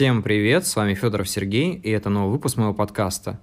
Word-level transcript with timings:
Всем 0.00 0.22
привет, 0.22 0.66
с 0.66 0.76
вами 0.76 0.94
Федоров 0.94 1.28
Сергей, 1.28 1.74
и 1.74 1.90
это 1.90 2.08
новый 2.08 2.32
выпуск 2.32 2.56
моего 2.56 2.72
подкаста. 2.72 3.38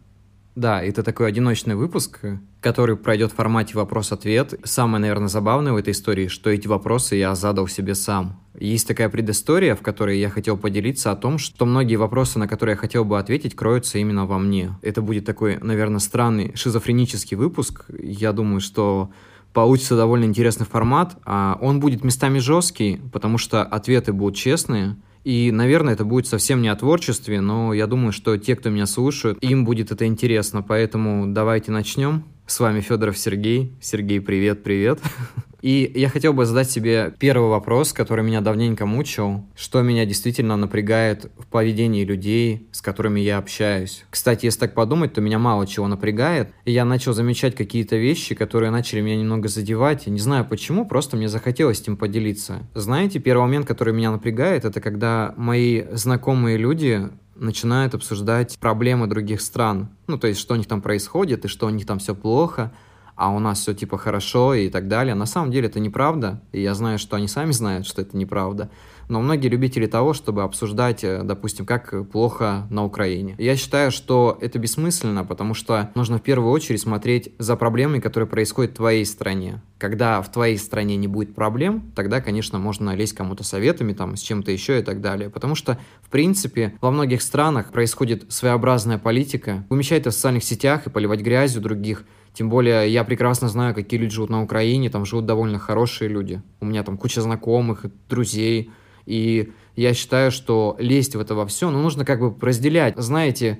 Да, 0.56 0.82
это 0.82 1.04
такой 1.04 1.28
одиночный 1.28 1.76
выпуск, 1.76 2.20
который 2.62 2.98
пройдет 2.98 3.32
в 3.32 3.36
формате 3.36 3.76
вопрос-ответ. 3.76 4.56
Самое, 4.64 5.00
наверное, 5.00 5.28
забавное 5.28 5.74
в 5.74 5.76
этой 5.76 5.92
истории, 5.92 6.28
что 6.28 6.50
эти 6.50 6.68
вопросы 6.68 7.16
я 7.16 7.36
задал 7.36 7.68
себе 7.68 7.94
сам. 7.94 8.42
Есть 8.60 8.88
такая 8.88 9.08
предыстория, 9.10 9.76
в 9.76 9.82
которой 9.82 10.20
я 10.20 10.32
хотел 10.32 10.58
поделиться 10.58 11.12
о 11.12 11.16
том, 11.16 11.38
что 11.38 11.68
многие 11.68 11.98
вопросы, 11.98 12.40
на 12.40 12.48
которые 12.48 12.74
я 12.74 12.78
хотел 12.78 13.06
бы 13.06 13.20
ответить, 13.20 13.56
кроются 13.56 14.00
именно 14.00 14.26
во 14.26 14.40
мне. 14.40 14.80
Это 14.82 15.04
будет 15.04 15.26
такой, 15.26 15.60
наверное, 15.62 16.00
странный 16.00 16.56
шизофренический 16.56 17.38
выпуск. 17.38 17.86
Я 18.00 18.34
думаю, 18.34 18.62
что 18.62 19.12
получится 19.54 19.96
довольно 19.96 20.26
интересный 20.26 20.66
формат. 20.66 21.18
А 21.24 21.60
он 21.62 21.80
будет 21.80 22.04
местами 22.04 22.40
жесткий, 22.40 23.00
потому 23.14 23.38
что 23.38 23.62
ответы 23.62 24.12
будут 24.12 24.36
честные, 24.36 24.96
и, 25.24 25.52
наверное, 25.52 25.94
это 25.94 26.06
будет 26.06 26.28
совсем 26.28 26.62
не 26.62 26.70
о 26.70 26.76
творчестве, 26.76 27.42
но 27.42 27.74
я 27.74 27.88
думаю, 27.88 28.12
что 28.12 28.38
те, 28.38 28.56
кто 28.56 28.70
меня 28.70 28.86
слушают, 28.86 29.38
им 29.42 29.66
будет 29.66 29.92
это 29.92 30.06
интересно. 30.06 30.62
Поэтому 30.62 31.28
давайте 31.28 31.72
начнем. 31.72 32.24
С 32.46 32.60
вами 32.60 32.80
Федоров 32.82 33.18
Сергей. 33.18 33.74
Сергей, 33.82 34.22
привет, 34.22 34.64
привет. 34.64 35.00
И 35.62 35.92
я 35.96 36.10
хотел 36.10 36.34
бы 36.34 36.46
задать 36.46 36.70
себе 36.70 37.14
первый 37.20 37.50
вопрос, 37.50 37.94
который 37.94 38.24
меня 38.24 38.42
давненько 38.42 38.86
мучил. 38.86 39.44
Что 39.56 39.82
меня 39.82 40.06
действительно 40.06 40.56
напрягает 40.58 41.32
в 41.38 41.48
поведении 41.48 42.04
людей, 42.04 42.68
с 42.72 42.82
которыми 42.82 43.20
я 43.20 43.38
общаюсь? 43.38 44.06
Кстати, 44.10 44.46
если 44.46 44.60
так 44.62 44.74
подумать, 44.74 45.14
то 45.14 45.22
меня 45.22 45.40
мало 45.40 45.66
чего 45.66 45.88
напрягает. 45.88 46.50
И 46.66 46.72
я 46.72 46.86
начал 46.86 47.14
замечать 47.14 47.56
какие-то 47.56 47.96
вещи, 47.96 48.36
которые 48.36 48.72
начали 48.72 49.02
меня 49.02 49.18
немного 49.18 49.48
задевать. 49.48 50.08
не 50.08 50.20
знаю 50.20 50.46
почему, 50.46 50.86
просто 50.86 51.18
мне 51.18 51.28
захотелось 51.28 51.82
этим 51.82 51.98
поделиться. 51.98 52.68
Знаете, 52.76 53.20
первый 53.20 53.42
момент, 53.42 53.68
который 53.68 53.94
меня 53.94 54.12
напрягает, 54.12 54.66
это 54.66 54.82
когда 54.82 55.34
мои 55.38 55.84
знакомые 55.92 56.58
люди 56.58 57.10
начинают 57.40 57.94
обсуждать 57.94 58.58
проблемы 58.60 59.08
других 59.08 59.42
стран. 59.42 59.90
Ну, 60.08 60.18
то 60.18 60.28
есть, 60.28 60.40
что 60.40 60.54
у 60.54 60.58
них 60.58 60.68
там 60.68 60.82
происходит, 60.82 61.46
и 61.46 61.48
что 61.48 61.68
у 61.68 61.70
них 61.70 61.86
там 61.86 62.00
все 62.00 62.16
плохо, 62.16 62.74
а 63.18 63.32
у 63.32 63.40
нас 63.40 63.60
все 63.60 63.74
типа 63.74 63.98
хорошо 63.98 64.54
и 64.54 64.70
так 64.70 64.88
далее. 64.88 65.16
На 65.16 65.26
самом 65.26 65.52
деле 65.52 65.68
это 65.68 65.82
неправда, 65.82 66.42
и 66.54 66.62
я 66.62 66.74
знаю, 66.74 67.00
что 67.00 67.18
они 67.18 67.28
сами 67.28 67.52
знают, 67.52 67.86
что 67.86 68.02
это 68.02 68.16
неправда 68.16 68.70
но 69.10 69.22
многие 69.22 69.48
любители 69.48 69.88
того, 69.88 70.14
чтобы 70.14 70.44
обсуждать, 70.44 71.04
э, 71.04 71.22
допустим, 71.24 71.66
как 71.66 72.10
плохо 72.10 72.68
на 72.70 72.84
Украине. 72.84 73.36
Я 73.38 73.56
считаю, 73.56 73.92
что 73.92 74.38
это 74.42 74.60
бессмысленно, 74.60 75.24
потому 75.24 75.54
что 75.54 75.92
нужно 75.96 76.18
в 76.18 76.22
первую 76.22 76.52
очередь 76.52 76.82
смотреть 76.82 77.34
за 77.40 77.56
проблемами, 77.56 78.00
которые 78.00 78.28
происходят 78.28 78.72
в 78.72 78.78
твоей 78.78 79.06
стране. 79.06 79.62
Когда 79.78 80.22
в 80.22 80.32
твоей 80.32 80.58
стране 80.58 80.96
не 80.98 81.08
будет 81.08 81.36
проблем, 81.36 81.92
тогда, 81.96 82.22
конечно, 82.22 82.60
можно 82.60 82.96
лезть 82.96 83.14
кому-то 83.14 83.44
советами, 83.44 83.94
там, 83.94 84.16
с 84.16 84.22
чем-то 84.22 84.52
еще 84.52 84.80
и 84.80 84.84
так 84.84 85.02
далее. 85.02 85.30
Потому 85.30 85.56
что, 85.56 85.78
в 86.02 86.10
принципе, 86.10 86.74
во 86.82 86.92
многих 86.92 87.22
странах 87.22 87.72
происходит 87.72 88.32
своеобразная 88.32 88.98
политика. 88.98 89.66
Вымещать 89.70 90.02
это 90.02 90.12
в 90.12 90.14
социальных 90.14 90.44
сетях 90.44 90.88
и 90.88 90.90
поливать 90.90 91.22
грязью 91.22 91.62
других– 91.62 92.06
тем 92.38 92.50
более 92.50 92.88
я 92.94 93.04
прекрасно 93.04 93.50
знаю, 93.50 93.74
какие 93.74 94.00
люди 94.00 94.14
живут 94.14 94.30
на 94.30 94.44
Украине, 94.44 94.92
там 94.92 95.06
живут 95.06 95.26
довольно 95.26 95.58
хорошие 95.58 96.08
люди. 96.08 96.44
У 96.60 96.66
меня 96.66 96.84
там 96.84 96.96
куча 96.96 97.20
знакомых, 97.20 97.88
друзей, 98.08 98.70
и 99.08 99.54
я 99.76 99.96
считаю, 99.96 100.30
что 100.30 100.76
лезть 100.78 101.16
в 101.16 101.20
это 101.20 101.34
во 101.34 101.48
все, 101.48 101.72
ну, 101.72 101.82
нужно 101.82 102.06
как 102.06 102.20
бы 102.20 102.36
разделять. 102.40 102.94
Знаете, 102.96 103.58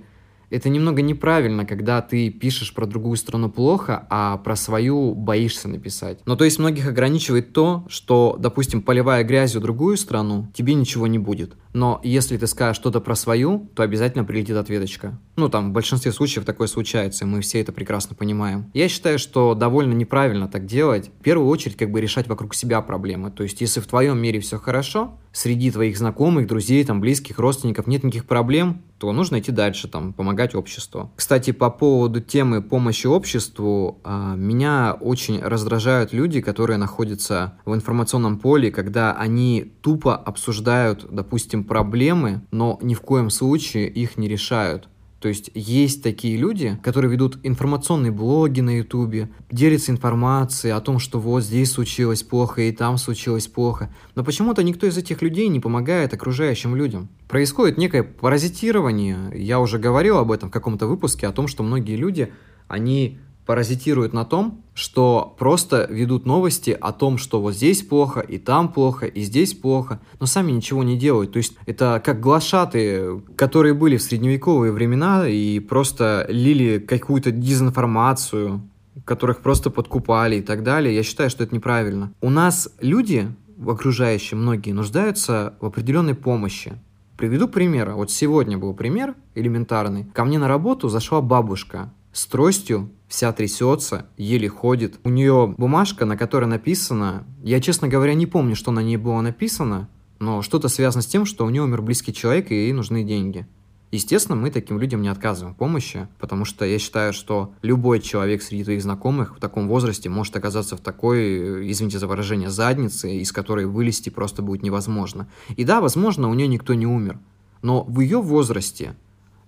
это 0.50 0.70
немного 0.70 1.02
неправильно, 1.02 1.66
когда 1.66 2.02
ты 2.02 2.30
пишешь 2.30 2.74
про 2.74 2.86
другую 2.86 3.18
страну 3.18 3.50
плохо, 3.50 4.08
а 4.10 4.38
про 4.38 4.56
свою 4.56 5.14
боишься 5.14 5.68
написать. 5.68 6.20
Но 6.26 6.36
то 6.36 6.46
есть 6.46 6.60
многих 6.60 6.88
ограничивает 6.88 7.54
то, 7.54 7.86
что, 7.90 8.38
допустим, 8.40 8.82
поливая 8.82 9.24
грязью 9.24 9.62
другую 9.62 9.98
страну, 9.98 10.48
тебе 10.54 10.74
ничего 10.74 11.08
не 11.08 11.20
будет. 11.20 11.56
Но 11.78 12.02
если 12.04 12.38
ты 12.38 12.48
скажешь 12.48 12.78
что-то 12.78 13.00
про 13.02 13.14
свою, 13.14 13.70
то 13.76 13.84
обязательно 13.84 14.24
прилетит 14.24 14.56
ответочка. 14.56 15.20
Ну, 15.36 15.48
там, 15.48 15.70
в 15.70 15.74
большинстве 15.74 16.12
случаев 16.12 16.44
такое 16.44 16.68
случается, 16.68 17.24
и 17.24 17.28
мы 17.28 17.42
все 17.42 17.62
это 17.62 17.72
прекрасно 17.72 18.16
понимаем. 18.16 18.72
Я 18.74 18.90
считаю, 18.90 19.20
что 19.20 19.54
довольно 19.54 19.94
неправильно 19.94 20.48
так 20.48 20.66
делать. 20.66 21.12
В 21.20 21.24
первую 21.24 21.48
очередь, 21.48 21.78
как 21.78 21.92
бы 21.92 22.02
решать 22.02 22.28
вокруг 22.28 22.56
себя 22.56 22.82
проблемы. 22.82 23.30
То 23.30 23.44
есть, 23.44 23.62
если 23.62 23.80
в 23.80 23.86
твоем 23.86 24.18
мире 24.18 24.40
все 24.40 24.58
хорошо, 24.58 25.20
среди 25.32 25.70
твоих 25.70 26.00
знакомых, 26.00 26.48
друзей, 26.48 26.84
там, 26.84 27.00
близких, 27.00 27.38
родственников 27.38 27.86
нет 27.86 28.04
никаких 28.04 28.26
проблем, 28.26 28.82
то 28.98 29.12
нужно 29.12 29.40
идти 29.40 29.52
дальше, 29.52 29.88
там, 29.88 30.14
помогать 30.14 30.56
обществу. 30.56 31.12
Кстати, 31.16 31.52
по 31.52 31.70
поводу 31.70 32.22
темы 32.22 32.64
помощи 32.64 33.06
обществу, 33.06 34.00
а, 34.04 34.36
меня 34.36 34.98
очень 35.00 35.40
раздражают 35.40 36.14
люди, 36.14 36.42
которые 36.42 36.78
находятся 36.78 37.54
в 37.66 37.76
информационном 37.76 38.40
поле, 38.40 38.72
когда 38.72 39.14
они 39.14 39.74
тупо 39.82 40.16
обсуждают, 40.16 41.06
допустим, 41.12 41.64
проблемы, 41.68 42.42
но 42.52 42.80
ни 42.82 42.94
в 42.94 43.02
коем 43.02 43.30
случае 43.30 43.90
их 43.90 44.18
не 44.18 44.28
решают. 44.28 44.90
То 45.20 45.30
есть 45.30 45.50
есть 45.56 46.04
такие 46.04 46.38
люди, 46.38 46.80
которые 46.84 47.12
ведут 47.12 47.40
информационные 47.42 48.12
блоги 48.12 48.62
на 48.62 48.78
ютубе, 48.78 49.30
делятся 49.50 49.92
информацией 49.92 50.74
о 50.74 50.80
том, 50.80 51.00
что 51.00 51.20
вот 51.20 51.44
здесь 51.44 51.72
случилось 51.72 52.22
плохо 52.22 52.62
и 52.62 52.72
там 52.72 52.98
случилось 52.98 53.48
плохо. 53.48 53.90
Но 54.14 54.24
почему-то 54.24 54.62
никто 54.62 54.86
из 54.86 54.96
этих 54.96 55.24
людей 55.24 55.48
не 55.48 55.60
помогает 55.60 56.14
окружающим 56.14 56.76
людям. 56.76 57.10
Происходит 57.28 57.80
некое 57.80 58.04
паразитирование. 58.04 59.32
Я 59.34 59.60
уже 59.60 59.80
говорил 59.80 60.18
об 60.20 60.32
этом 60.32 60.50
в 60.50 60.54
каком-то 60.54 60.86
выпуске, 60.86 61.26
о 61.26 61.32
том, 61.32 61.48
что 61.48 61.64
многие 61.64 61.96
люди, 61.96 62.32
они 62.68 63.20
паразитируют 63.48 64.14
на 64.14 64.26
том, 64.26 64.62
что 64.76 65.36
просто 65.40 65.88
ведут 65.90 66.26
новости 66.26 66.78
о 66.80 66.92
том, 66.92 67.18
что 67.18 67.42
вот 67.42 67.56
здесь 67.56 67.82
плохо, 67.82 68.20
и 68.20 68.38
там 68.38 68.72
плохо, 68.72 69.08
и 69.08 69.22
здесь 69.22 69.56
плохо, 69.56 70.00
но 70.20 70.28
сами 70.28 70.52
ничего 70.52 70.84
не 70.84 70.98
делают. 70.98 71.32
То 71.32 71.38
есть 71.38 71.56
это 71.66 72.00
как 72.04 72.20
глашаты, 72.20 73.22
которые 73.36 73.74
были 73.74 73.98
в 73.98 74.04
средневековые 74.04 74.72
времена 74.72 75.28
и 75.28 75.60
просто 75.60 76.28
лили 76.30 76.78
какую-то 76.78 77.32
дезинформацию, 77.32 78.62
которых 79.06 79.40
просто 79.40 79.70
подкупали 79.70 80.36
и 80.36 80.42
так 80.42 80.64
далее. 80.64 80.94
Я 80.94 81.04
считаю, 81.04 81.30
что 81.30 81.46
это 81.46 81.56
неправильно. 81.56 82.12
У 82.22 82.30
нас 82.30 82.70
люди, 82.82 83.34
в 83.56 83.70
окружающие 83.70 84.38
многие, 84.38 84.74
нуждаются 84.74 85.56
в 85.62 85.66
определенной 85.66 86.16
помощи. 86.16 86.74
Приведу 87.16 87.48
пример. 87.48 87.94
Вот 87.94 88.12
сегодня 88.12 88.58
был 88.58 88.74
пример 88.74 89.16
элементарный. 89.36 90.04
Ко 90.14 90.26
мне 90.26 90.38
на 90.38 90.50
работу 90.50 90.90
зашла 90.90 91.22
бабушка 91.22 91.94
с 92.12 92.26
тростью, 92.28 92.92
вся 93.08 93.32
трясется, 93.32 94.08
еле 94.18 94.50
ходит. 94.50 95.00
У 95.04 95.10
нее 95.10 95.54
бумажка, 95.58 96.06
на 96.06 96.18
которой 96.18 96.46
написано, 96.46 97.26
я, 97.44 97.60
честно 97.62 97.88
говоря, 97.88 98.14
не 98.14 98.26
помню, 98.26 98.56
что 98.56 98.72
на 98.72 98.82
ней 98.82 98.98
было 98.98 99.22
написано, 99.22 99.90
но 100.20 100.42
что-то 100.42 100.68
связано 100.68 101.02
с 101.02 101.08
тем, 101.08 101.26
что 101.26 101.46
у 101.46 101.50
нее 101.50 101.64
умер 101.64 101.82
близкий 101.82 102.14
человек 102.14 102.52
и 102.52 102.56
ей 102.56 102.74
нужны 102.74 103.04
деньги. 103.04 103.48
Естественно, 103.90 104.36
мы 104.36 104.52
таким 104.52 104.80
людям 104.80 105.02
не 105.02 105.08
отказываем 105.08 105.56
в 105.56 105.58
помощи, 105.58 106.10
потому 106.20 106.44
что 106.44 106.66
я 106.66 106.78
считаю, 106.78 107.14
что 107.14 107.54
любой 107.62 108.02
человек 108.02 108.42
среди 108.42 108.66
твоих 108.66 108.82
знакомых 108.82 109.38
в 109.38 109.40
таком 109.40 109.70
возрасте 109.70 110.10
может 110.10 110.36
оказаться 110.36 110.76
в 110.76 110.82
такой, 110.82 111.72
извините 111.72 111.98
за 111.98 112.08
выражение, 112.08 112.50
заднице, 112.50 113.16
из 113.16 113.32
которой 113.32 113.66
вылезти 113.66 114.10
просто 114.10 114.42
будет 114.42 114.62
невозможно. 114.62 115.30
И 115.56 115.64
да, 115.64 115.80
возможно, 115.80 116.30
у 116.30 116.34
нее 116.34 116.50
никто 116.50 116.74
не 116.74 116.86
умер, 116.86 117.20
но 117.62 117.84
в 117.84 118.02
ее 118.02 118.22
возрасте 118.22 118.96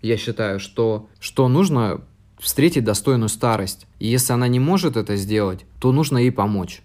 я 0.02 0.16
считаю, 0.16 0.62
что, 0.62 1.09
что 1.19 1.50
нужно 1.50 2.02
встретить 2.39 2.83
достойную 2.83 3.29
старость. 3.29 3.85
И 4.00 4.07
если 4.07 4.33
она 4.33 4.47
не 4.47 4.59
может 4.59 4.97
это 4.97 5.16
сделать, 5.16 5.66
то 5.79 5.91
нужно 5.91 6.17
ей 6.17 6.31
помочь. 6.31 6.81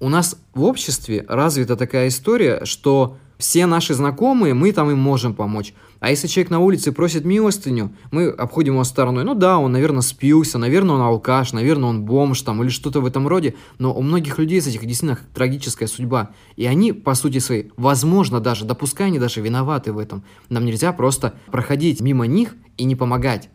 У 0.00 0.08
нас 0.08 0.36
в 0.54 0.62
обществе 0.62 1.24
развита 1.28 1.76
такая 1.76 2.08
история, 2.08 2.64
что 2.64 3.18
все 3.40 3.66
наши 3.66 3.94
знакомые, 3.94 4.54
мы 4.54 4.72
там 4.72 4.90
им 4.90 4.98
можем 4.98 5.34
помочь. 5.34 5.74
А 5.98 6.08
если 6.08 6.26
человек 6.26 6.50
на 6.50 6.60
улице 6.60 6.92
просит 6.92 7.24
милостыню, 7.24 7.92
мы 8.10 8.28
обходим 8.28 8.74
его 8.74 8.84
стороной. 8.84 9.24
Ну 9.24 9.34
да, 9.34 9.58
он, 9.58 9.72
наверное, 9.72 10.00
спился, 10.00 10.56
наверное, 10.58 10.94
он 10.94 11.02
алкаш, 11.02 11.52
наверное, 11.52 11.90
он 11.90 12.04
бомж 12.04 12.40
там 12.40 12.62
или 12.62 12.70
что-то 12.70 13.00
в 13.00 13.06
этом 13.06 13.28
роде. 13.28 13.54
Но 13.78 13.94
у 13.94 14.00
многих 14.00 14.38
людей 14.38 14.58
из 14.58 14.66
этих 14.66 14.86
действительно 14.86 15.18
трагическая 15.34 15.88
судьба. 15.88 16.30
И 16.56 16.64
они, 16.64 16.92
по 16.92 17.14
сути 17.14 17.38
своей, 17.38 17.70
возможно 17.76 18.40
даже, 18.40 18.64
допускай 18.64 19.08
они 19.08 19.18
даже 19.18 19.42
виноваты 19.42 19.92
в 19.92 19.98
этом. 19.98 20.24
Нам 20.48 20.64
нельзя 20.64 20.92
просто 20.92 21.34
проходить 21.50 22.00
мимо 22.00 22.26
них 22.26 22.54
и 22.78 22.84
не 22.84 22.96
помогать. 22.96 23.50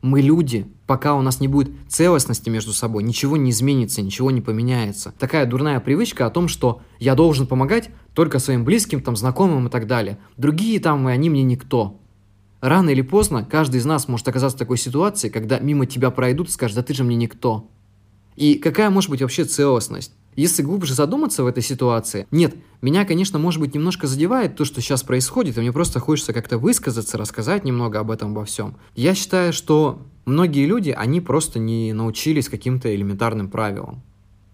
Мы 0.00 0.20
люди. 0.20 0.66
Пока 0.86 1.14
у 1.16 1.22
нас 1.22 1.40
не 1.40 1.48
будет 1.48 1.70
целостности 1.88 2.48
между 2.48 2.72
собой, 2.72 3.02
ничего 3.02 3.36
не 3.36 3.50
изменится, 3.50 4.00
ничего 4.00 4.30
не 4.30 4.40
поменяется. 4.40 5.12
Такая 5.18 5.44
дурная 5.44 5.80
привычка 5.80 6.26
о 6.26 6.30
том, 6.30 6.48
что 6.48 6.80
я 6.98 7.14
должен 7.14 7.46
помогать 7.46 7.90
только 8.14 8.38
своим 8.38 8.64
близким, 8.64 9.02
там, 9.02 9.16
знакомым 9.16 9.66
и 9.66 9.70
так 9.70 9.86
далее. 9.86 10.18
Другие 10.36 10.80
там, 10.80 11.08
и 11.08 11.12
они 11.12 11.28
мне 11.28 11.42
никто. 11.42 12.00
Рано 12.60 12.90
или 12.90 13.02
поздно 13.02 13.44
каждый 13.44 13.78
из 13.78 13.84
нас 13.84 14.08
может 14.08 14.26
оказаться 14.28 14.56
в 14.56 14.60
такой 14.60 14.78
ситуации, 14.78 15.28
когда 15.28 15.58
мимо 15.58 15.86
тебя 15.86 16.10
пройдут 16.10 16.48
и 16.48 16.52
скажут, 16.52 16.76
да 16.76 16.82
ты 16.82 16.94
же 16.94 17.04
мне 17.04 17.16
никто. 17.16 17.68
И 18.36 18.54
какая 18.54 18.90
может 18.90 19.10
быть 19.10 19.20
вообще 19.20 19.44
целостность? 19.44 20.12
Если 20.38 20.62
глубже 20.62 20.94
задуматься 20.94 21.42
в 21.42 21.48
этой 21.48 21.64
ситуации, 21.64 22.28
нет, 22.30 22.54
меня, 22.80 23.04
конечно, 23.04 23.40
может 23.40 23.60
быть, 23.60 23.74
немножко 23.74 24.06
задевает 24.06 24.54
то, 24.54 24.64
что 24.64 24.80
сейчас 24.80 25.02
происходит, 25.02 25.58
и 25.58 25.60
мне 25.60 25.72
просто 25.72 25.98
хочется 25.98 26.32
как-то 26.32 26.58
высказаться, 26.58 27.18
рассказать 27.18 27.64
немного 27.64 27.98
об 27.98 28.08
этом, 28.08 28.30
обо 28.30 28.44
всем. 28.44 28.76
Я 28.94 29.16
считаю, 29.16 29.52
что 29.52 30.00
многие 30.26 30.64
люди, 30.64 30.90
они 30.90 31.20
просто 31.20 31.58
не 31.58 31.92
научились 31.92 32.48
каким-то 32.48 32.94
элементарным 32.94 33.50
правилам. 33.50 34.00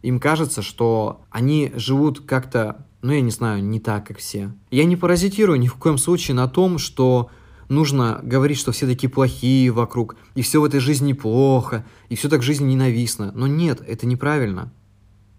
Им 0.00 0.20
кажется, 0.20 0.62
что 0.62 1.20
они 1.30 1.70
живут 1.74 2.20
как-то 2.20 2.86
но 3.02 3.12
я 3.12 3.20
не 3.20 3.30
знаю, 3.30 3.62
не 3.62 3.80
так, 3.80 4.06
как 4.06 4.16
все. 4.16 4.54
Я 4.70 4.86
не 4.86 4.96
паразитирую 4.96 5.60
ни 5.60 5.68
в 5.68 5.74
коем 5.74 5.98
случае 5.98 6.34
на 6.34 6.48
том, 6.48 6.78
что 6.78 7.28
нужно 7.68 8.20
говорить, 8.22 8.56
что 8.56 8.72
все 8.72 8.86
такие 8.86 9.10
плохие 9.10 9.70
вокруг, 9.70 10.16
и 10.34 10.40
все 10.40 10.62
в 10.62 10.64
этой 10.64 10.80
жизни 10.80 11.12
плохо, 11.12 11.84
и 12.08 12.16
все 12.16 12.30
так 12.30 12.40
в 12.40 12.44
жизни 12.44 12.72
ненавистно. 12.72 13.32
Но 13.34 13.46
нет, 13.46 13.82
это 13.86 14.06
неправильно. 14.06 14.72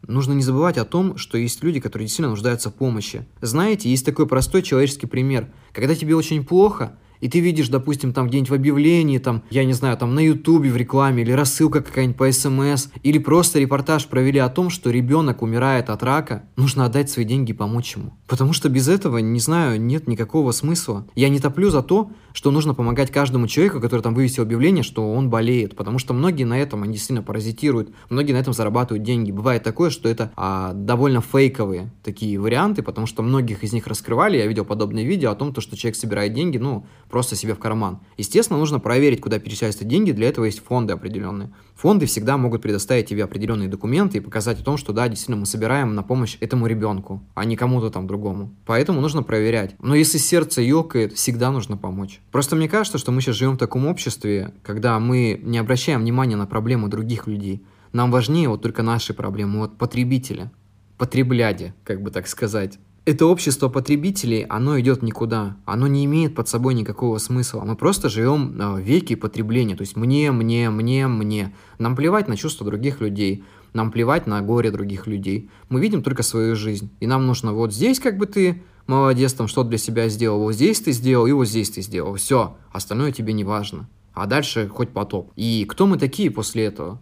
Нужно 0.07 0.33
не 0.33 0.43
забывать 0.43 0.77
о 0.77 0.85
том, 0.85 1.17
что 1.17 1.37
есть 1.37 1.63
люди, 1.63 1.79
которые 1.79 2.05
действительно 2.05 2.29
нуждаются 2.29 2.69
в 2.69 2.75
помощи. 2.75 3.27
Знаете, 3.41 3.89
есть 3.89 4.05
такой 4.05 4.27
простой 4.27 4.61
человеческий 4.61 5.07
пример. 5.07 5.51
Когда 5.73 5.95
тебе 5.95 6.15
очень 6.15 6.45
плохо, 6.45 6.97
и 7.21 7.29
ты 7.29 7.39
видишь, 7.39 7.69
допустим, 7.69 8.13
там 8.13 8.27
где-нибудь 8.27 8.49
в 8.49 8.53
объявлении, 8.53 9.17
там, 9.17 9.43
я 9.49 9.63
не 9.63 9.73
знаю, 9.73 9.97
там 9.97 10.15
на 10.15 10.19
ютубе 10.19 10.69
в 10.69 10.77
рекламе, 10.77 11.23
или 11.23 11.31
рассылка 11.31 11.81
какая-нибудь 11.81 12.17
по 12.17 12.31
смс, 12.31 12.89
или 13.03 13.17
просто 13.17 13.59
репортаж 13.59 14.07
провели 14.07 14.39
о 14.39 14.49
том, 14.49 14.69
что 14.69 14.89
ребенок 14.89 15.41
умирает 15.41 15.89
от 15.89 16.03
рака, 16.03 16.43
нужно 16.55 16.85
отдать 16.85 17.09
свои 17.09 17.25
деньги 17.25 17.51
и 17.51 17.53
помочь 17.53 17.95
ему. 17.95 18.13
Потому 18.27 18.53
что 18.53 18.69
без 18.69 18.87
этого, 18.87 19.17
не 19.19 19.39
знаю, 19.39 19.81
нет 19.81 20.07
никакого 20.07 20.51
смысла. 20.51 21.07
Я 21.15 21.29
не 21.29 21.39
топлю 21.39 21.69
за 21.69 21.81
то, 21.81 22.11
что 22.33 22.51
нужно 22.51 22.73
помогать 22.73 23.11
каждому 23.11 23.47
человеку, 23.47 23.79
который 23.79 24.01
там 24.01 24.13
вывесил 24.13 24.43
объявление, 24.43 24.83
что 24.83 25.11
он 25.13 25.29
болеет, 25.29 25.75
потому 25.75 25.99
что 25.99 26.13
многие 26.13 26.43
на 26.43 26.59
этом, 26.59 26.83
они 26.83 26.97
сильно 26.97 27.21
паразитируют, 27.21 27.89
многие 28.09 28.33
на 28.33 28.37
этом 28.37 28.53
зарабатывают 28.53 29.03
деньги. 29.03 29.31
Бывает 29.31 29.63
такое, 29.63 29.89
что 29.89 30.09
это 30.09 30.31
а, 30.35 30.73
довольно 30.73 31.21
фейковые 31.21 31.91
такие 32.03 32.39
варианты, 32.39 32.83
потому 32.83 33.07
что 33.07 33.23
многих 33.23 33.63
из 33.63 33.73
них 33.73 33.87
раскрывали, 33.87 34.37
я 34.37 34.47
видел 34.47 34.65
подобные 34.65 35.05
видео 35.05 35.31
о 35.31 35.35
том, 35.35 35.53
то, 35.53 35.61
что 35.61 35.77
человек 35.77 35.95
собирает 35.95 36.33
деньги, 36.33 36.57
ну, 36.57 36.85
просто 37.09 37.35
себе 37.35 37.53
в 37.53 37.59
карман. 37.59 37.99
Естественно, 38.17 38.59
нужно 38.59 38.79
проверить, 38.79 39.21
куда 39.21 39.39
перечисляются 39.39 39.85
деньги, 39.85 40.11
для 40.11 40.27
этого 40.27 40.45
есть 40.45 40.63
фонды 40.63 40.93
определенные. 40.93 41.51
Фонды 41.75 42.05
всегда 42.05 42.37
могут 42.37 42.61
предоставить 42.61 43.07
тебе 43.07 43.23
определенные 43.23 43.67
документы 43.67 44.17
и 44.17 44.21
показать 44.21 44.59
о 44.59 44.63
том, 44.63 44.77
что 44.77 44.93
да, 44.93 45.07
действительно 45.07 45.37
мы 45.37 45.45
собираем 45.45 45.93
на 45.93 46.03
помощь 46.03 46.37
этому 46.39 46.67
ребенку, 46.67 47.21
а 47.35 47.45
не 47.45 47.55
кому-то 47.55 47.89
там 47.89 48.07
другому. 48.07 48.55
Поэтому 48.65 49.01
нужно 49.01 49.23
проверять. 49.23 49.75
Но 49.79 49.95
если 49.95 50.17
сердце 50.17 50.61
ёкает, 50.61 51.13
всегда 51.13 51.51
нужно 51.51 51.77
помочь. 51.77 52.21
Просто 52.31 52.55
мне 52.55 52.69
кажется, 52.69 52.97
что 52.97 53.11
мы 53.11 53.21
сейчас 53.21 53.35
живем 53.35 53.53
в 53.53 53.57
таком 53.57 53.87
обществе, 53.87 54.53
когда 54.63 54.99
мы 54.99 55.39
не 55.43 55.57
обращаем 55.57 56.01
внимания 56.01 56.35
на 56.35 56.47
проблемы 56.47 56.87
других 56.87 57.27
людей. 57.27 57.63
Нам 57.91 58.11
важнее 58.11 58.49
вот 58.49 58.61
только 58.61 58.83
наши 58.83 59.13
проблемы, 59.13 59.59
вот 59.59 59.77
потребителя, 59.77 60.51
потребляди, 60.97 61.73
как 61.83 62.01
бы 62.01 62.11
так 62.11 62.27
сказать 62.27 62.79
это 63.05 63.27
общество 63.27 63.69
потребителей, 63.69 64.45
оно 64.49 64.79
идет 64.79 65.03
никуда. 65.03 65.57
Оно 65.65 65.85
не 65.87 66.05
имеет 66.05 66.33
под 66.33 66.49
собой 66.49 66.73
никакого 66.73 67.19
смысла. 67.19 67.61
Мы 67.63 67.75
просто 67.75 68.09
живем 68.09 68.57
а, 68.59 68.75
в 68.75 68.79
веке 68.79 69.15
потребления. 69.15 69.75
То 69.75 69.81
есть 69.81 69.95
мне, 69.95 70.31
мне, 70.31 70.71
мне, 70.71 71.07
мне. 71.07 71.55
Нам 71.77 71.95
плевать 71.95 72.27
на 72.27 72.35
чувства 72.35 72.65
других 72.65 73.01
людей. 73.01 73.43
Нам 73.73 73.91
плевать 73.91 74.25
на 74.25 74.41
горе 74.41 74.71
других 74.71 75.05
людей. 75.05 75.51
Мы 75.69 75.81
видим 75.81 76.01
только 76.01 76.23
свою 76.23 76.55
жизнь. 76.55 76.89
И 76.99 77.05
нам 77.05 77.27
нужно 77.27 77.53
вот 77.53 77.73
здесь 77.73 77.99
как 77.99 78.17
бы 78.17 78.25
ты 78.25 78.63
молодец, 78.87 79.33
там 79.33 79.47
что-то 79.47 79.69
для 79.69 79.77
себя 79.77 80.09
сделал, 80.09 80.39
вот 80.39 80.53
здесь 80.53 80.79
ты 80.79 80.91
сделал, 80.91 81.25
и 81.25 81.31
вот 81.31 81.45
здесь 81.45 81.71
ты 81.71 81.81
сделал. 81.81 82.15
Все, 82.15 82.57
остальное 82.71 83.11
тебе 83.11 83.33
не 83.33 83.43
важно. 83.43 83.87
А 84.13 84.25
дальше 84.27 84.67
хоть 84.67 84.89
потоп. 84.89 85.31
И 85.35 85.65
кто 85.69 85.85
мы 85.85 85.97
такие 85.97 86.31
после 86.31 86.65
этого? 86.65 87.01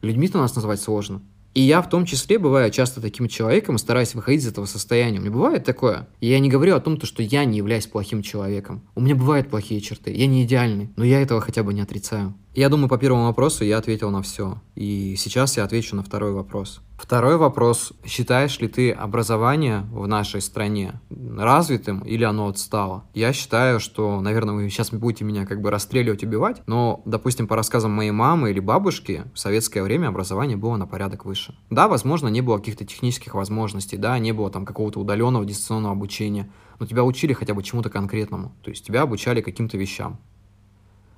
Людьми-то 0.00 0.38
нас 0.38 0.54
назвать 0.54 0.80
сложно. 0.80 1.22
И 1.54 1.60
я 1.60 1.80
в 1.82 1.88
том 1.88 2.04
числе 2.04 2.38
бываю 2.38 2.70
часто 2.72 3.00
таким 3.00 3.28
человеком, 3.28 3.78
стараюсь 3.78 4.14
выходить 4.14 4.42
из 4.42 4.48
этого 4.48 4.66
состояния. 4.66 5.18
У 5.18 5.22
меня 5.22 5.30
бывает 5.30 5.64
такое. 5.64 6.08
И 6.20 6.26
я 6.26 6.40
не 6.40 6.48
говорю 6.48 6.74
о 6.74 6.80
том, 6.80 7.00
что 7.00 7.22
я 7.22 7.44
не 7.44 7.58
являюсь 7.58 7.86
плохим 7.86 8.22
человеком. 8.22 8.82
У 8.96 9.00
меня 9.00 9.14
бывают 9.14 9.48
плохие 9.48 9.80
черты. 9.80 10.12
Я 10.12 10.26
не 10.26 10.44
идеальный, 10.44 10.90
но 10.96 11.04
я 11.04 11.22
этого 11.22 11.40
хотя 11.40 11.62
бы 11.62 11.72
не 11.72 11.80
отрицаю. 11.80 12.34
Я 12.54 12.68
думаю, 12.68 12.88
по 12.88 12.98
первому 12.98 13.24
вопросу 13.24 13.64
я 13.64 13.78
ответил 13.78 14.10
на 14.10 14.22
все. 14.22 14.58
И 14.76 15.16
сейчас 15.18 15.56
я 15.56 15.64
отвечу 15.64 15.96
на 15.96 16.04
второй 16.04 16.30
вопрос. 16.30 16.80
Второй 16.96 17.36
вопрос. 17.36 17.92
Считаешь 18.06 18.60
ли 18.60 18.68
ты 18.68 18.92
образование 18.92 19.80
в 19.90 20.06
нашей 20.06 20.40
стране 20.40 21.00
развитым 21.10 21.98
или 22.02 22.22
оно 22.22 22.46
отстало? 22.46 23.02
Я 23.12 23.32
считаю, 23.32 23.80
что, 23.80 24.20
наверное, 24.20 24.54
вы 24.54 24.70
сейчас 24.70 24.92
будете 24.92 25.24
меня 25.24 25.46
как 25.46 25.60
бы 25.60 25.72
расстреливать, 25.72 26.22
убивать, 26.22 26.62
но, 26.68 27.02
допустим, 27.04 27.48
по 27.48 27.56
рассказам 27.56 27.90
моей 27.90 28.12
мамы 28.12 28.52
или 28.52 28.60
бабушки, 28.60 29.24
в 29.34 29.38
советское 29.40 29.82
время 29.82 30.06
образование 30.06 30.56
было 30.56 30.76
на 30.76 30.86
порядок 30.86 31.24
выше. 31.24 31.56
Да, 31.70 31.88
возможно, 31.88 32.28
не 32.28 32.40
было 32.40 32.58
каких-то 32.58 32.84
технических 32.84 33.34
возможностей, 33.34 33.96
да, 33.96 34.16
не 34.20 34.30
было 34.30 34.48
там 34.48 34.64
какого-то 34.64 35.00
удаленного 35.00 35.44
дистанционного 35.44 35.94
обучения, 35.94 36.48
но 36.78 36.86
тебя 36.86 37.02
учили 37.02 37.32
хотя 37.32 37.52
бы 37.52 37.64
чему-то 37.64 37.90
конкретному. 37.90 38.54
То 38.62 38.70
есть 38.70 38.86
тебя 38.86 39.02
обучали 39.02 39.40
каким-то 39.40 39.76
вещам. 39.76 40.20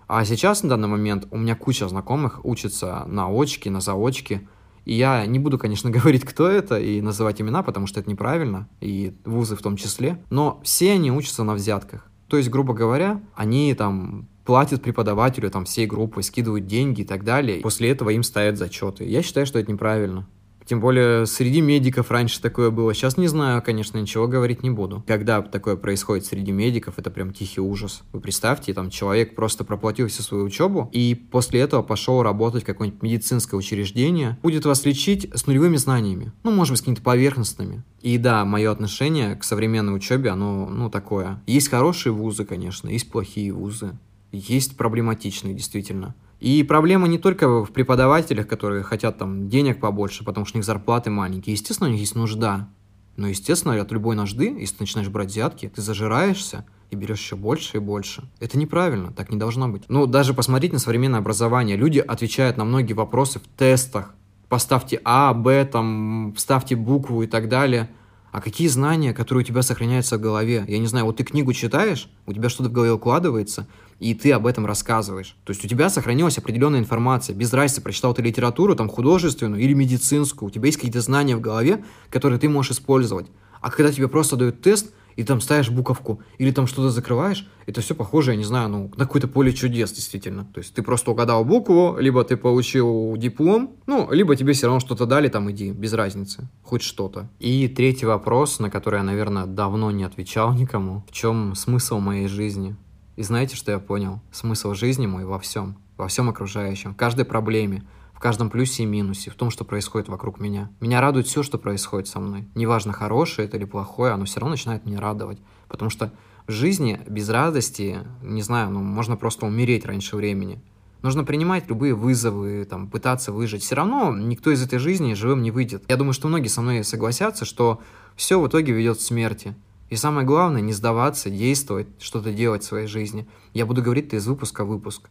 А 0.07 0.25
сейчас, 0.25 0.63
на 0.63 0.69
данный 0.71 0.89
момент, 0.89 1.27
у 1.31 1.39
меня 1.39 1.57
куча 1.57 1.89
знакомых 1.89 2.45
учатся 2.45 3.05
на 3.07 3.29
очке, 3.29 3.71
на 3.71 3.81
заочке. 3.81 4.49
И 4.85 4.95
я 4.95 5.27
не 5.27 5.39
буду, 5.39 5.59
конечно, 5.59 5.91
говорить, 5.99 6.25
кто 6.25 6.49
это, 6.49 6.79
и 6.79 7.01
называть 7.01 7.41
имена, 7.41 7.63
потому 7.63 7.87
что 7.87 8.01
это 8.01 8.09
неправильно, 8.09 8.69
и 8.81 9.17
вузы 9.25 9.57
в 9.57 9.63
том 9.63 9.77
числе. 9.77 10.23
Но 10.31 10.61
все 10.63 10.93
они 10.93 11.11
учатся 11.11 11.43
на 11.43 11.55
взятках. 11.55 12.11
То 12.29 12.37
есть, 12.37 12.51
грубо 12.51 12.75
говоря, 12.75 13.21
они 13.35 13.75
там 13.75 14.29
платят 14.45 14.83
преподавателю 14.83 15.51
там 15.51 15.65
всей 15.65 15.87
группы, 15.87 16.23
скидывают 16.23 16.67
деньги 16.67 17.03
и 17.03 17.05
так 17.05 17.25
далее. 17.25 17.61
После 17.61 17.91
этого 17.91 18.11
им 18.11 18.23
ставят 18.23 18.57
зачеты. 18.57 19.05
Я 19.05 19.23
считаю, 19.23 19.45
что 19.45 19.59
это 19.59 19.71
неправильно. 19.71 20.29
Тем 20.67 20.81
более 20.81 21.27
среди 21.27 21.61
медиков 21.61 22.11
раньше 22.11 22.43
такое 22.43 22.71
было. 22.71 22.93
Сейчас 22.93 23.17
не 23.17 23.29
знаю, 23.29 23.63
конечно, 23.63 23.99
ничего 23.99 24.27
говорить 24.27 24.65
не 24.65 24.71
буду. 24.71 25.05
Когда 25.07 25.41
такое 25.41 25.77
происходит 25.77 26.27
среди 26.27 26.51
медиков, 26.51 26.99
это 26.99 27.11
прям 27.11 27.33
тихий 27.33 27.61
ужас. 27.61 28.03
Вы 28.13 28.21
представьте, 28.21 28.75
там 28.75 28.91
человек 28.91 29.37
просто 29.37 29.63
проплатил 29.65 30.09
всю 30.09 30.23
свою 30.23 30.45
учебу 30.45 30.91
и 30.93 31.15
после 31.15 31.61
этого 31.61 31.83
пошел 31.83 32.23
работать 32.23 32.65
в 32.65 32.67
какое-нибудь 32.67 33.03
медицинское 33.03 33.57
учреждение, 33.57 34.39
будет 34.43 34.65
вас 34.65 34.85
лечить 34.85 35.31
с 35.33 35.47
нулевыми 35.47 35.77
знаниями. 35.77 36.33
Ну, 36.43 36.51
может 36.51 36.73
быть, 36.73 36.79
с 36.79 36.83
какими-то 36.83 37.03
поверхностными. 37.03 37.85
И 38.03 38.19
да, 38.19 38.45
мое 38.45 38.71
отношение 38.71 39.37
к 39.37 39.45
современной 39.45 39.95
учебе, 39.95 40.31
оно, 40.31 40.69
ну, 40.69 40.91
такое. 40.91 41.41
Есть 41.47 41.69
хорошие 41.69 42.13
вузы, 42.13 42.45
конечно, 42.45 42.89
есть 42.89 43.11
плохие 43.11 43.53
вузы. 43.53 43.97
Есть 44.33 44.77
проблематичные, 44.77 45.55
действительно. 45.55 46.15
И 46.41 46.63
проблема 46.63 47.09
не 47.09 47.19
только 47.19 47.65
в 47.65 47.71
преподавателях, 47.73 48.47
которые 48.47 48.83
хотят 48.83 49.19
там 49.19 49.49
денег 49.49 49.81
побольше, 49.81 50.25
потому 50.25 50.45
что 50.45 50.57
у 50.57 50.59
них 50.59 50.67
зарплаты 50.67 51.11
маленькие. 51.11 51.55
Естественно, 51.55 51.89
у 51.89 51.93
них 51.93 52.01
есть 52.01 52.15
нужда. 52.15 52.69
Но, 53.17 53.29
естественно, 53.29 53.81
от 53.81 53.91
любой 53.93 54.15
нужды, 54.15 54.55
если 54.59 54.77
ты 54.77 54.83
начинаешь 54.83 55.09
брать 55.09 55.31
взятки, 55.31 55.73
ты 55.75 55.81
зажираешься 55.81 56.67
и 56.91 56.97
берешь 56.97 57.21
еще 57.21 57.37
больше 57.37 57.79
и 57.79 57.81
больше. 57.81 58.29
Это 58.41 58.59
неправильно, 58.59 59.11
так 59.13 59.31
не 59.31 59.39
должно 59.39 59.69
быть. 59.69 59.85
Ну, 59.89 60.07
даже 60.07 60.35
посмотреть 60.35 60.73
на 60.75 60.79
современное 60.79 61.21
образование. 61.21 61.77
Люди 61.77 61.99
отвечают 61.99 62.59
на 62.59 62.65
многие 62.65 62.93
вопросы 62.93 63.41
в 63.41 63.47
тестах. 63.57 64.15
Поставьте 64.49 65.01
А, 65.05 65.33
Б, 65.33 65.65
там, 65.65 66.35
вставьте 66.37 66.77
букву 66.77 67.23
и 67.23 67.27
так 67.27 67.49
далее. 67.49 67.91
А 68.31 68.43
какие 68.43 68.69
знания, 68.69 69.15
которые 69.15 69.43
у 69.43 69.47
тебя 69.47 69.63
сохраняются 69.63 70.19
в 70.19 70.21
голове? 70.21 70.65
Я 70.69 70.79
не 70.79 70.87
знаю, 70.87 71.07
вот 71.07 71.17
ты 71.17 71.25
книгу 71.25 71.55
читаешь, 71.55 72.11
у 72.27 72.35
тебя 72.35 72.51
что-то 72.51 72.69
в 72.69 72.73
голове 72.73 72.93
укладывается, 72.93 73.67
и 73.99 74.15
ты 74.15 74.33
об 74.33 74.47
этом 74.47 74.67
рассказываешь. 74.67 75.37
То 75.45 75.53
есть 75.53 75.65
у 75.65 75.69
тебя 75.69 75.89
сохранилась 75.89 76.39
определенная 76.39 76.81
информация. 76.81 77.35
Без 77.35 77.53
разницы, 77.53 77.83
прочитал 77.83 78.15
ты 78.15 78.23
литературу, 78.23 78.75
там, 78.75 78.89
художественную 78.89 79.63
или 79.63 79.73
медицинскую. 79.73 80.49
У 80.49 80.51
тебя 80.51 80.67
есть 80.67 80.79
какие-то 80.79 81.01
знания 81.01 81.37
в 81.37 81.41
голове, 81.41 81.85
которые 82.11 82.39
ты 82.39 82.49
можешь 82.49 82.73
использовать. 82.73 83.27
А 83.61 83.71
когда 83.71 83.93
тебе 83.93 84.09
просто 84.09 84.37
дают 84.37 84.61
тест, 84.61 84.93
и 85.17 85.25
там 85.25 85.41
ставишь 85.41 85.71
буковку, 85.71 86.21
или 86.39 86.51
там 86.51 86.67
что-то 86.67 86.91
закрываешь, 86.91 87.49
это 87.65 87.81
все 87.81 87.95
похоже, 87.95 88.33
я 88.33 88.37
не 88.37 88.45
знаю, 88.45 88.69
ну, 88.69 88.93
на 88.97 89.07
какое-то 89.07 89.29
поле 89.29 89.53
чудес, 89.53 89.91
действительно. 89.93 90.45
То 90.55 90.59
есть 90.59 90.75
ты 90.75 90.83
просто 90.83 91.11
угадал 91.11 91.45
букву, 91.45 91.97
либо 91.99 92.23
ты 92.23 92.37
получил 92.37 93.17
диплом, 93.17 93.77
ну, 93.87 94.09
либо 94.13 94.37
тебе 94.37 94.53
все 94.53 94.67
равно 94.67 94.81
что-то 94.81 95.07
дали, 95.07 95.29
там 95.29 95.51
иди, 95.51 95.73
без 95.73 95.95
разницы, 95.95 96.49
хоть 96.63 96.83
что-то. 96.83 97.29
И 97.41 97.67
третий 97.69 98.07
вопрос, 98.07 98.61
на 98.61 98.71
который 98.71 98.99
я, 98.99 99.03
наверное, 99.03 99.47
давно 99.47 99.91
не 99.91 100.05
отвечал 100.05 100.53
никому. 100.53 101.03
В 101.09 101.13
чем 101.13 101.55
смысл 101.55 101.99
моей 101.99 102.29
жизни? 102.29 102.77
И 103.17 103.23
знаете, 103.23 103.57
что 103.57 103.73
я 103.73 103.79
понял? 103.79 104.21
Смысл 104.31 104.75
жизни 104.75 105.07
мой 105.07 105.25
во 105.25 105.39
всем, 105.39 105.77
во 105.97 106.07
всем 106.07 106.29
окружающем, 106.29 106.93
в 106.93 106.97
каждой 106.97 107.25
проблеме, 107.25 107.83
в 108.13 108.21
каждом 108.21 108.51
плюсе 108.51 108.83
и 108.83 108.87
минусе, 108.87 109.31
в 109.31 109.35
том, 109.35 109.51
что 109.51 109.65
происходит 109.65 110.09
вокруг 110.09 110.39
меня. 110.39 110.71
Меня 110.81 111.01
радует 111.01 111.27
все, 111.27 111.43
что 111.43 111.59
происходит 111.59 112.09
со 112.09 112.21
мной. 112.21 112.47
Неважно, 112.55 112.93
хорошее 112.93 113.49
это 113.49 113.57
или 113.57 113.65
плохое, 113.65 114.13
оно 114.13 114.27
все 114.27 114.41
равно 114.41 114.53
начинает 114.53 114.85
меня 114.85 115.01
радовать. 115.01 115.39
Потому 115.69 115.91
что 115.91 116.13
в 116.47 116.53
жизни 116.53 117.01
без 117.09 117.29
радости, 117.31 118.01
не 118.23 118.43
знаю, 118.43 118.71
ну, 118.71 118.81
можно 118.81 119.17
просто 119.17 119.47
умереть 119.47 119.87
раньше 119.87 120.17
времени. 120.17 120.63
Нужно 121.03 121.25
принимать 121.25 121.69
любые 121.69 121.95
вызовы, 121.95 122.67
там, 122.69 122.89
пытаться 122.89 123.33
выжить. 123.33 123.63
Все 123.63 123.77
равно 123.77 124.15
никто 124.17 124.51
из 124.51 124.63
этой 124.63 124.79
жизни 124.79 125.15
живым 125.15 125.43
не 125.43 125.51
выйдет. 125.51 125.85
Я 125.89 125.97
думаю, 125.97 126.13
что 126.13 126.29
многие 126.29 126.49
со 126.49 126.61
мной 126.61 126.85
согласятся, 126.85 127.45
что 127.45 127.81
все 128.15 128.41
в 128.41 128.49
итоге 128.49 128.73
ведет 128.73 128.99
к 128.99 129.01
смерти. 129.01 129.55
И 129.89 129.97
самое 129.97 130.27
главное, 130.27 130.61
не 130.61 130.73
сдаваться, 130.73 131.31
действовать, 131.31 131.87
что-то 131.99 132.33
делать 132.33 132.63
в 132.63 132.67
своей 132.67 132.87
жизни. 132.87 133.29
Я 133.55 133.67
буду 133.67 133.83
говорить 133.83 134.07
это 134.07 134.17
из 134.17 134.27
выпуска 134.27 134.65
в 134.65 134.69
выпуск. 134.69 135.09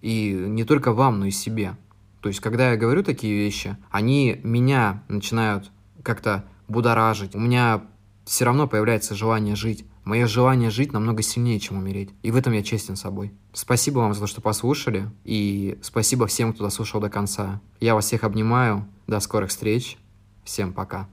И 0.00 0.32
не 0.32 0.64
только 0.64 0.92
вам, 0.92 1.20
но 1.20 1.26
и 1.26 1.30
себе. 1.30 1.76
То 2.20 2.28
есть, 2.28 2.40
когда 2.40 2.70
я 2.70 2.76
говорю 2.76 3.02
такие 3.02 3.34
вещи, 3.34 3.76
они 3.90 4.40
меня 4.44 5.02
начинают 5.08 5.70
как-то 6.02 6.44
будоражить. 6.68 7.34
У 7.34 7.40
меня 7.40 7.84
все 8.24 8.44
равно 8.44 8.68
появляется 8.68 9.14
желание 9.14 9.56
жить. 9.56 9.84
Мое 10.04 10.26
желание 10.26 10.70
жить 10.70 10.92
намного 10.92 11.22
сильнее, 11.22 11.60
чем 11.60 11.78
умереть. 11.78 12.10
И 12.22 12.30
в 12.30 12.36
этом 12.36 12.52
я 12.52 12.62
честен 12.62 12.96
собой. 12.96 13.32
Спасибо 13.52 14.00
вам 14.00 14.14
за 14.14 14.20
то, 14.20 14.26
что 14.26 14.40
послушали. 14.40 15.10
И 15.24 15.78
спасибо 15.82 16.26
всем, 16.26 16.52
кто 16.52 16.64
дослушал 16.64 17.00
до 17.00 17.08
конца. 17.08 17.60
Я 17.80 17.94
вас 17.94 18.06
всех 18.06 18.24
обнимаю. 18.24 18.86
До 19.06 19.20
скорых 19.20 19.50
встреч. 19.50 19.96
Всем 20.44 20.72
пока. 20.72 21.08